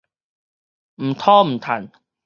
[0.95, 1.91] 毋討毋趁